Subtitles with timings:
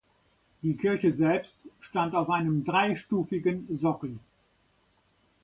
[0.63, 4.17] Die Kirche selbst stand auf einem dreistufigen Sockel.